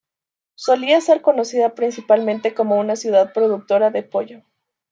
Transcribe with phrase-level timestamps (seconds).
[0.55, 4.41] Solía ser conocida principalmente como una ciudad productora de pollo.